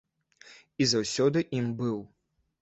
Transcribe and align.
І 0.85 0.87
заўсёды 0.93 1.45
ім 1.59 1.69
быў. 1.83 2.01